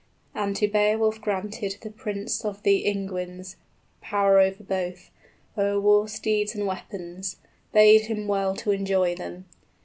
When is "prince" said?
1.91-2.43